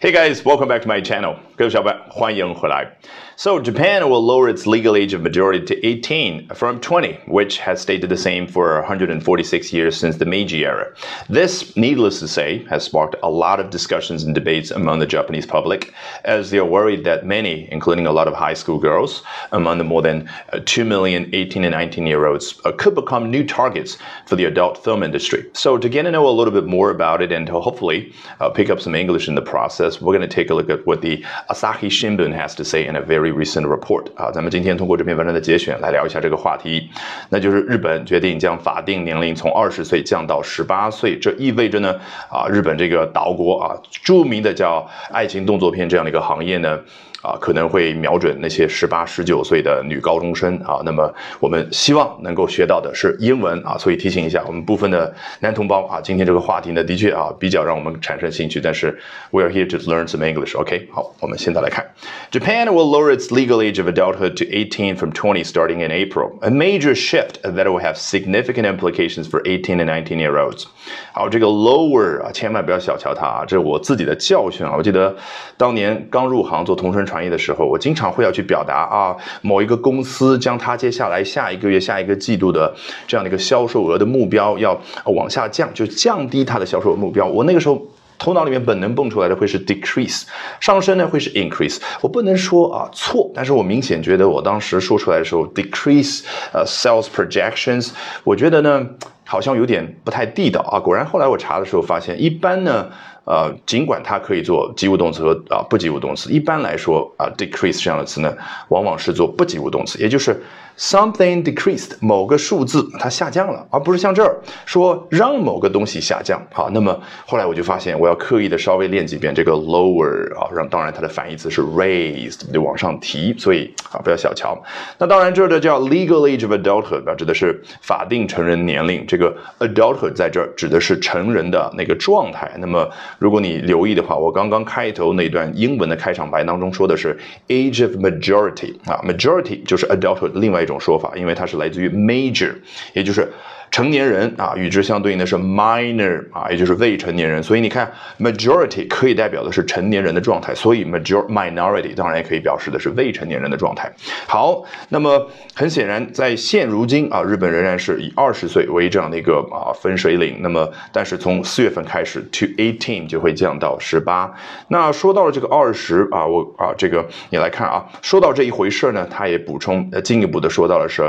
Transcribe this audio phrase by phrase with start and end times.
[0.00, 1.38] Hey guys, welcome back to my channel.
[1.59, 2.97] 各位小伙伴，欢迎回来。
[3.37, 8.01] So Japan will lower its legal age of majority to 18 from 20, which has stayed
[8.01, 10.93] the same for 146 years since the Meiji era.
[11.27, 15.45] This, needless to say, has sparked a lot of discussions and debates among the Japanese
[15.45, 19.21] public, as they are worried that many, including a lot of high school girls,
[19.51, 23.29] among the more than uh, 2 million 18 and 19 year olds, uh, could become
[23.29, 23.97] new targets
[24.27, 25.45] for the adult film industry.
[25.51, 28.49] So to get to know a little bit more about it and to hopefully uh,
[28.49, 31.01] pick up some English in the process, we're going to take a look at what
[31.01, 36.88] the Asahi Shimbun has to say in a very recent report 啊，咱们今天通过这篇文章的节选来聊一下这个话题，
[37.28, 41.92] 那就是日本决定将法定年龄从二十岁降到十八岁，这意味着呢
[42.30, 46.78] 啊，日本这个岛国啊，著名的叫爱情动作片这样的一个行业呢。
[47.22, 50.80] 啊，可能会瞄准那些十八、十九岁的女高中生啊。
[50.84, 58.58] 那么我们希望能够学到的是英文啊，所以提醒一下我们部分的男同胞啊，今天这个话题呢，的确啊比较让我们产生兴趣。
[58.58, 58.98] 但是
[59.30, 60.58] we are here to learn some English.
[60.58, 61.84] OK，好，我们现在来看
[62.30, 66.38] ，Japan will lower its legal age of adulthood to 18 from 20 starting in April.
[66.40, 70.64] A major shift that will have significant implications for 18 and 19 year olds.
[71.12, 74.74] 好，这个 lower 啊，千万不要小瞧它啊，这是我自己的教训啊。
[74.74, 75.14] 我记得
[75.58, 77.04] 当年刚入行做同声。
[77.10, 82.72] 传译的时候，我经常会要去表达啊，某一个公司将它接下来下一个月、下一个季度的
[83.08, 87.26] 这样的一个销售额的目标要往下降，就降低它的销售额目标。
[87.26, 87.84] 我那个时候
[88.16, 90.22] 头脑里面本能蹦出来的会是 decrease，
[90.60, 91.78] 上升呢会是 increase。
[92.00, 96.22] 我不能说啊错，但是我明显觉得我当时说出来的时候 decrease
[96.52, 97.90] 呃 sales projections，
[98.22, 98.86] 我觉得呢
[99.30, 100.80] 好像有点不太地道啊。
[100.80, 102.90] 果然后来我查的时候发现，一般呢。
[103.26, 108.36] 呃，尽管它可以做及物动词和啊不及物动词，一般来说啊，decrease 这样的词呢，
[108.70, 110.42] 往往是做不及物动词，也就是
[110.76, 116.42] something decreased 某个数字它下降了，而不是像这儿说让某个东西下降。
[116.50, 124.60] 好，那么后来我就发现，我要刻意的稍微练几遍这个 lower 啊，让当然它的反义词是 raised，就往上提，所以啊不要小瞧。
[124.98, 132.50] 那当然这儿的叫 legal age of adulthood 指的是法定成人年龄，这个 adulthood 在这儿指的是成人的那个状态。
[132.58, 137.16] 那么如果你留意的话，我刚刚开头那段英文的开场白当中说的是
[137.46, 142.52] age of majority 啊，majority 就是 adulthood 另外一种说法，因为它是来自于 major，
[142.94, 143.28] 也就是。
[143.72, 147.40] 成年人啊，与之相对应的是 minor 啊，也就是未成年人。
[147.40, 147.88] 所以你看
[148.18, 153.88] ，majority 可以代表的是成年人的状态，所以 major minority 当然也可以表示的是未成年人的状态。
[154.26, 160.38] 好，那么很显然，在现如今啊，日本仍然是以二十岁为这样的一个啊分水岭。
[160.40, 164.32] 那么，但是从四月份开始，to eighteen 就会降到十八。
[164.68, 171.02] 那说到了这个二十啊，我啊这个你来看啊，说到这一回事呢，他也补充呃进一步的说到了是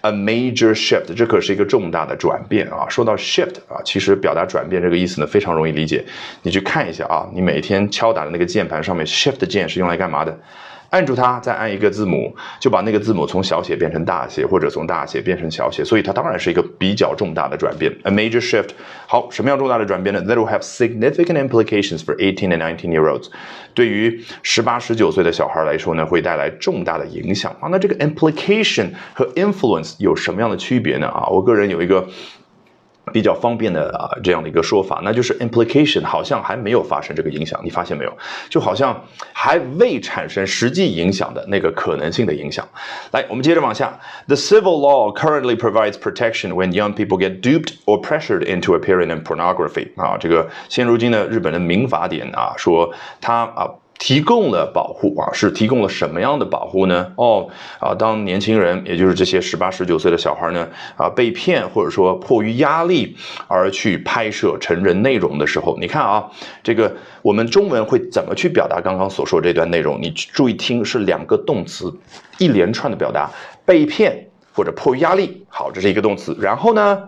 [0.00, 1.98] a major shift，这可是一个重大。
[1.98, 6.04] 的转变啊，说到 shift 啊，其实表达转变这个意思呢，非常容易理解。
[6.42, 10.38] 你去看一下啊，你每天敲打的那个键盘上面 shift 键是用来干嘛的？
[10.90, 15.84] 按住它，再按一个字母，就把那个字母从小写变成大写，或者从大写变成小写。
[15.84, 18.70] 所以它当然是一个比较重大的转变，a major shift。
[19.06, 23.28] 好，什么样重大的转变呢？That will have significant implications for 18 and 19 year olds。
[23.74, 27.68] 对于十八、十九岁的小孩来说呢，会带来重大的影响啊。
[27.70, 31.06] 那这个 implication 和 influence 有什么样的区别呢？
[31.08, 32.08] 啊，我个人有一个。
[33.12, 38.18] 比较方便的啊，这样的一个说法，那就是 implication 好像还没有发生这个影响，你发现没有？
[38.48, 42.66] 就好像还未产生实际影响的那个可能性的影响。
[43.12, 43.98] 来，我们接着往下。
[44.26, 49.22] The civil law currently provides protection when young people get duped or pressured into appearing in
[49.22, 49.88] pornography。
[49.96, 53.68] 啊，这个现如今的日本的民法典啊，说他啊。
[53.98, 57.12] 提供了保护啊，是提供了什么样的保护呢？
[57.16, 57.48] 哦
[57.80, 63.16] 啊，当年轻人，也就是这些十八、十九岁的小孩呢，啊被骗或者说迫于压力
[63.48, 66.30] 而去拍摄成人内容的时候，你看啊，
[66.62, 69.98] 这个我们中文会怎么去表达刚刚所说这段内容？
[70.00, 71.92] 你注意听，是两个动词，
[72.38, 73.28] 一连串的表达，
[73.66, 75.44] 被骗或者迫于压力。
[75.48, 77.02] 好，这是一个动词，然后呢，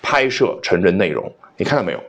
[0.00, 2.00] 拍摄成人内容，你看到没有？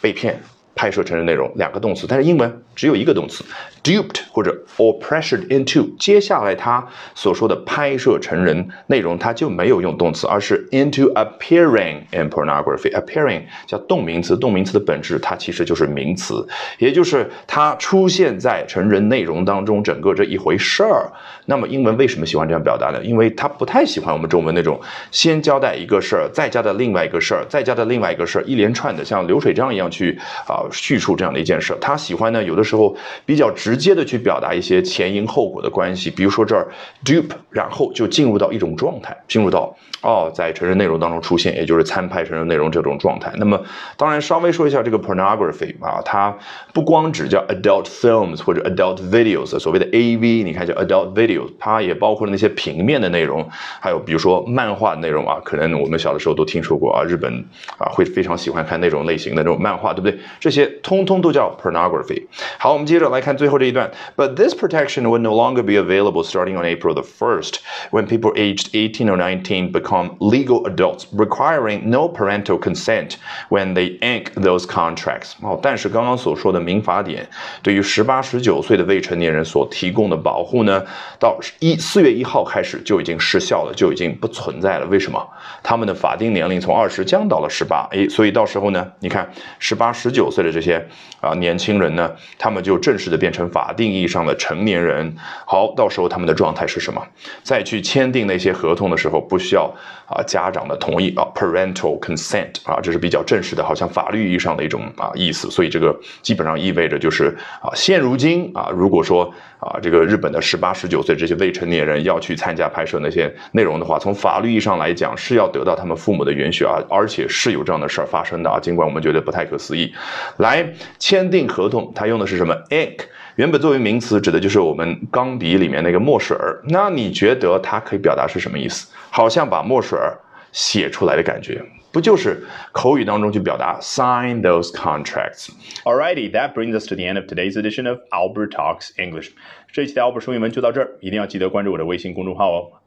[0.00, 0.42] 被骗。
[0.74, 3.44] 拍摄成人内容两个动词，但是英文只有一个动词
[3.84, 5.88] ，duped 或者 or pressured into。
[5.98, 6.84] 接下来他
[7.14, 12.90] 所说的拍摄成人内容，他就没有用动词，而是 into appearing in pornography。
[12.92, 16.44] appearing 叫动名词，动名词的本质它其实就是名词，
[16.78, 21.12] 也就是它出现在成人内容当中整个这一回事儿。
[21.46, 23.00] 那么英文为什么喜欢这样表达呢？
[23.04, 24.80] 因为它不太喜欢我们中文那种
[25.12, 30.18] 先交代一个事儿，再加的另外一个事儿，再加的另外一个事儿，一连串的像流水账一样去
[30.48, 30.64] 啊。
[30.64, 31.74] 啊叙述这样的一件事。
[31.80, 32.94] 他喜欢呢，有的时候
[33.24, 36.10] 比较直接的去表达一些前因后果的关系。
[36.10, 36.68] 比如说这儿
[37.04, 43.32] dupe，然后就进入到一种状态，进入到哦，在成人内容当中出现，也就是参拍成人内容这种状态。
[43.36, 43.60] 那么
[43.96, 46.36] 当然稍微说一下这个 pornography 啊，它
[46.72, 53.48] 不光只叫 adult films 或者 adult videos，所谓的 AV，你看叫 adult videos，它也包括了那些平面的内容，
[53.80, 57.32] 还有比如说漫画内容啊，可能我们小的时候都听说过啊，日本
[57.78, 60.18] 啊会非常喜欢看那种类型的这种漫画，对不对？
[60.40, 62.26] 这这些通通都叫 pornography。
[62.58, 63.90] 好，我们接着来看最后这一段。
[64.16, 67.54] But this protection would no longer be available starting on April the first,
[67.90, 73.16] when people aged 18 or 19 become legal adults, requiring no parental consent
[73.48, 75.32] when they ink those contracts。
[75.42, 77.28] 哦，但是刚刚所说的民法典
[77.60, 80.84] 对于十八、十九岁的未成年人所提供的保护呢，
[81.18, 84.86] 到一四月一号开始就已经失效了，就已经不存在了。
[84.86, 85.20] 为什么？
[85.64, 89.28] 他们的法定年龄从二十降到了十八，哎，所以到时候呢，你看
[89.58, 90.80] 十八、十九岁的这些
[91.20, 95.12] 啊年轻人呢，他们就正式的变成法定意义上的成年人。
[95.46, 97.02] 好，到时候他们的状态是什么？
[97.42, 99.64] 再去签订那些合同的时候，不需要
[100.06, 105.50] 啊家长的同意啊，parental consent 啊，这是比较正式的，好像法律意义上的一种啊意思。
[105.50, 119.92] 所以这个基本上意味着就是啊，现如今啊，如果说啊这个日本的十八、十九岁这些未成年人要去参加拍摄那些内容的话，从法律意义上来讲是要得到他们父母的允许啊，而且是有这样的事儿发生的啊，尽管我们觉得不太可思议。
[120.38, 123.00] 来签订合同，它用的是什么 ink？
[123.36, 126.62] 原本作为名词指的就是我们钢笔里面那个墨水儿。
[126.68, 128.92] 那你觉得它可以表达是什么意思？
[129.10, 130.18] 好像把墨水儿
[130.52, 131.60] 写出来的感觉，
[131.90, 135.48] 不就是口语当中去表达 sign those contracts?
[135.84, 139.30] Alrighty, that brings us to the end of today's edition of Albert Talks English.
[139.72, 142.70] 这一期的 Albert 说英文就到这儿，一定要记得关注我的微信公众号哦。